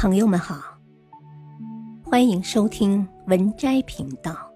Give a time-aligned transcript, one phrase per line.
[0.00, 0.80] 朋友们好，
[2.02, 4.50] 欢迎收听文摘频道。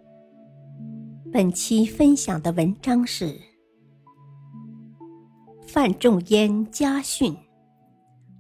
[1.31, 3.39] 本期分享的文章是
[5.67, 7.37] 范仲淹家训，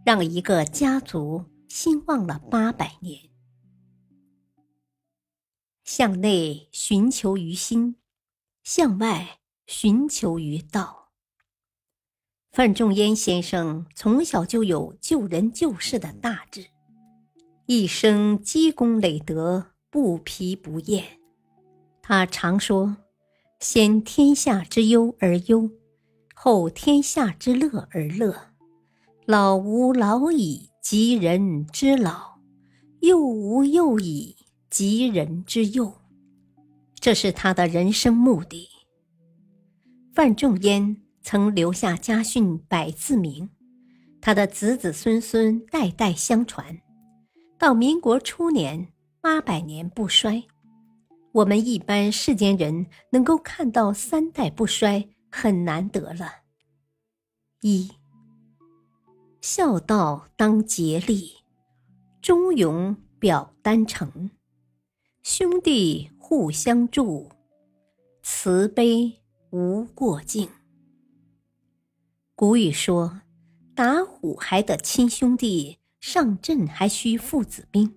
[0.03, 3.21] 让一个家族兴旺了八百年。
[5.84, 7.96] 向内寻求于心，
[8.62, 11.11] 向外寻求于道。
[12.50, 16.68] 范仲淹先生从小就有救人救世的大志。
[17.67, 21.03] 一生积功累德，不疲不厌。
[22.03, 22.99] 他常说
[23.59, 25.71] ：“先天下之忧而忧，
[26.35, 28.50] 后天下之乐而乐。
[29.25, 32.39] 老吾老矣，及人之老；
[33.00, 34.36] 幼吾幼矣，
[34.69, 35.94] 及人之幼。”
[37.00, 38.69] 这是他的人生目的。
[40.12, 43.48] 范仲淹曾留下家训百字铭，
[44.20, 46.78] 他的子子孙孙代代相传。
[47.58, 50.44] 到民国初年，八百年不衰，
[51.33, 56.42] 我们一般世间人能够看到三代不衰，很难得了。
[57.60, 57.92] 一，
[59.41, 61.32] 孝道当竭力，
[62.20, 64.30] 忠勇表丹诚，
[65.22, 67.30] 兄弟互相助，
[68.22, 70.48] 慈悲无过境。
[72.34, 73.22] 古语说
[73.77, 77.91] ：“打虎还得亲兄弟。”上阵还需父子兵，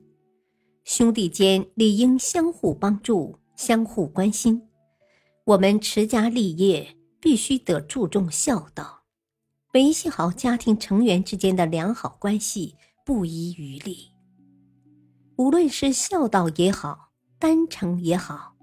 [0.86, 4.66] 兄弟间理应相互帮助、相互关心。
[5.44, 9.04] 我们持家立业，必须得注重孝道，
[9.74, 14.08] 维系好家庭成员之间的良好关系，不遗余力。
[15.36, 18.56] 无论是孝道也好，丹诚也好，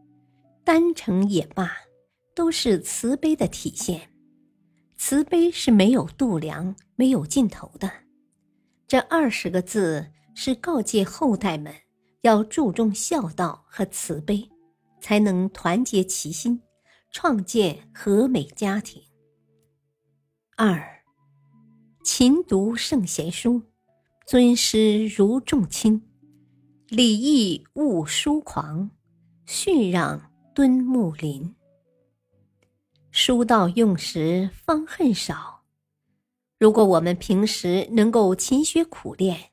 [0.65, 1.71] 丹诚也罢，
[2.35, 4.09] 都是慈悲的体现。
[4.97, 8.04] 慈悲是没有度量、没有尽头的。
[8.87, 11.75] 这二十个字是告诫后代们
[12.21, 14.49] 要注重孝道和慈悲，
[15.01, 16.61] 才能团结齐心，
[17.11, 19.03] 创建和美家庭。
[20.57, 21.03] 二，
[22.05, 23.63] 勤读圣贤书，
[24.27, 26.07] 尊师如重亲，
[26.89, 28.91] 礼义勿疏狂，
[29.47, 31.55] 训让敦睦邻。
[33.11, 35.64] 书到用时方恨少。
[36.59, 39.51] 如果我们平时能够勤学苦练，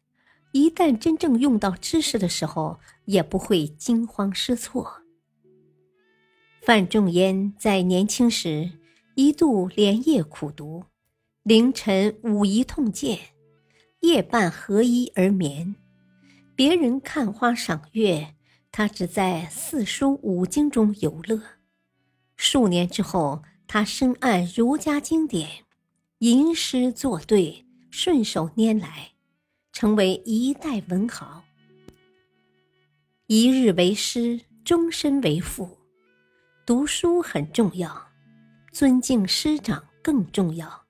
[0.53, 5.01] 一旦真正用到知识的时候，也不会惊慌失措。
[6.61, 8.69] 范仲淹在年轻时
[9.15, 10.85] 一度连夜苦读，
[11.43, 13.17] 凌晨五一痛剑，
[14.01, 15.75] 夜半合衣而眠。
[16.55, 18.35] 别人看花赏月，
[18.71, 21.41] 他只在四书五经中游乐。
[22.37, 25.65] 数年之后，他深谙儒家经典。
[26.21, 29.13] 吟诗作对，顺手拈来，
[29.71, 31.43] 成为一代文豪。
[33.25, 35.79] 一日为师，终身为父。
[36.63, 38.07] 读书很重要，
[38.71, 40.85] 尊敬师长更重要。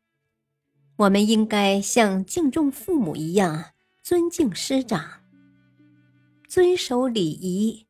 [0.97, 3.71] 我们应该像敬重父母一样
[4.03, 5.21] 尊敬师长。
[6.49, 7.87] 遵守礼仪，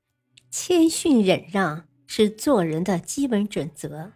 [0.51, 4.13] 谦逊忍让是做人的基本准则。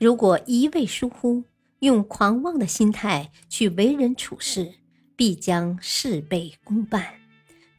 [0.00, 1.44] 如果一味疏忽，
[1.80, 4.74] 用狂妄的心态去为人处事，
[5.14, 7.20] 必将事倍功半，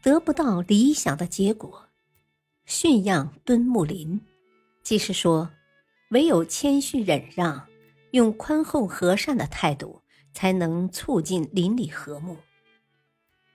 [0.01, 1.89] 得不到理想的结果。
[2.65, 4.21] 驯养敦睦邻，
[4.83, 5.49] 即是说，
[6.11, 7.67] 唯有谦逊忍让，
[8.11, 10.01] 用宽厚和善的态度，
[10.33, 12.37] 才能促进邻里和睦。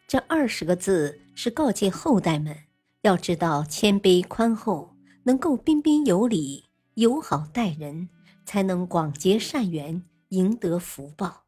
[0.06, 2.54] 这二十个字是告诫后代们，
[3.00, 8.10] 要知道谦卑宽厚，能够彬彬有礼、友好待人，
[8.44, 10.02] 才能广结善缘。
[10.34, 11.44] 赢得福报。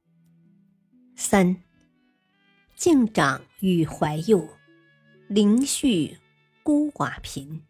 [1.16, 1.56] 三，
[2.76, 4.48] 敬长与怀幼，
[5.26, 6.16] 灵恤
[6.62, 7.62] 孤寡贫，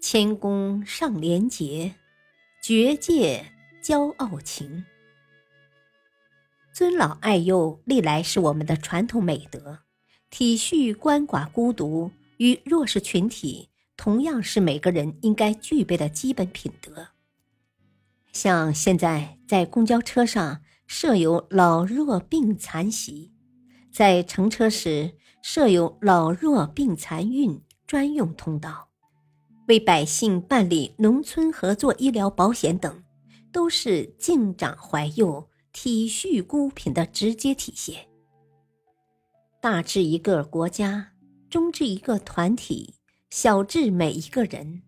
[0.00, 1.94] 谦恭尚廉洁，
[2.62, 3.52] 绝戒
[3.84, 4.86] 骄傲情。
[6.72, 9.80] 尊老爱幼历来是我们的传统美德，
[10.30, 17.08] 体恤鳏寡孤独与弱势群体，同样是每个人应该具备的基本品德。
[18.32, 23.32] 像现在在公交车上设有老弱病残席，
[23.92, 28.88] 在乘车时设有老弱病残孕专用通道，
[29.68, 33.02] 为百姓办理农村合作医疗保险等，
[33.52, 38.06] 都是敬长怀幼、体恤孤贫的直接体现。
[39.60, 41.12] 大至一个国家，
[41.48, 42.94] 中至一个团体，
[43.30, 44.82] 小至每一个人，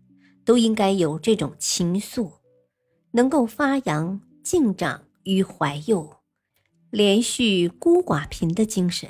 [0.45, 2.31] 都应该有这种情愫。
[3.15, 6.17] 能够发扬敬长与怀幼、
[6.89, 9.07] 连续孤寡贫的精神。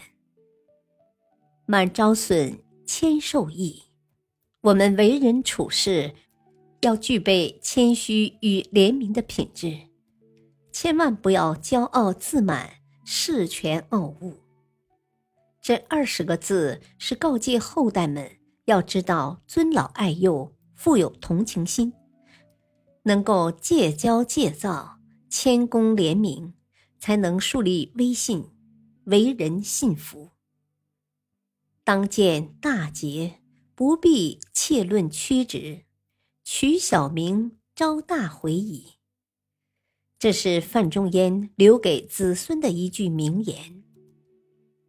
[1.66, 3.84] 满招损，谦受益。
[4.62, 6.14] 我们为人处事，
[6.82, 9.78] 要具备谦虚与怜悯的品质，
[10.74, 12.70] 千万不要骄傲自满、
[13.06, 14.34] 恃权傲物。
[15.62, 18.30] 这二十个字是告诫后代们
[18.66, 21.94] 要知道尊老爱幼，富有同情心，
[23.04, 26.54] 能够戒骄戒躁，谦恭廉明，
[27.00, 28.50] 才能树立威信，
[29.06, 30.32] 为人信服。
[31.84, 33.42] 当见大节，
[33.76, 35.84] 不必切论曲直，
[36.44, 38.94] 取小名招大回矣。
[40.18, 43.84] 这是范仲淹留给子孙的一句名言。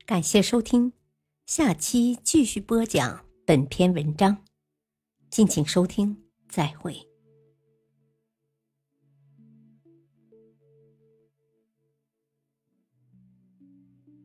[0.07, 0.93] 感谢收听，
[1.47, 4.45] 下期继续播讲本篇文章，
[5.31, 7.14] 敬请收听，再会。
[14.07, 14.17] Thank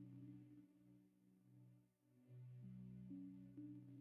[3.58, 3.99] you.